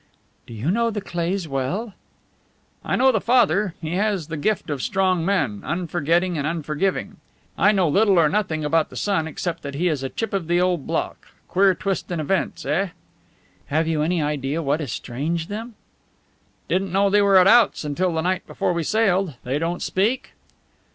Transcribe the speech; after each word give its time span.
"Do 0.47 0.55
you 0.55 0.71
know 0.71 0.89
the 0.89 0.99
Cleighs 0.99 1.47
well?" 1.47 1.93
"I 2.83 2.95
know 2.95 3.11
the 3.11 3.21
father. 3.21 3.75
He 3.79 3.91
has 3.97 4.29
the 4.29 4.35
gift 4.35 4.71
of 4.71 4.81
strong 4.81 5.23
men 5.23 5.61
unforgetting 5.63 6.39
and 6.39 6.47
unforgiving. 6.47 7.17
I 7.55 7.71
know 7.71 7.87
little 7.87 8.17
or 8.17 8.27
nothing 8.27 8.65
about 8.65 8.89
the 8.89 8.95
son, 8.95 9.27
except 9.27 9.61
that 9.61 9.75
he 9.75 9.87
is 9.87 10.01
a 10.01 10.09
chip 10.09 10.33
of 10.33 10.47
the 10.47 10.59
old 10.59 10.87
block. 10.87 11.27
Queer 11.47 11.75
twist 11.75 12.09
in 12.09 12.19
events, 12.19 12.65
eh?" 12.65 12.87
"Have 13.67 13.87
you 13.87 14.01
any 14.01 14.23
idea 14.23 14.63
what 14.63 14.81
estranged 14.81 15.49
them?" 15.49 15.75
"Didn't 16.67 16.91
know 16.91 17.11
they 17.11 17.21
were 17.21 17.37
at 17.37 17.45
outs 17.45 17.83
until 17.85 18.11
the 18.11 18.21
night 18.21 18.47
before 18.47 18.73
we 18.73 18.81
sailed. 18.81 19.35
They 19.43 19.59
don't 19.59 19.83
speak?" 19.83 20.31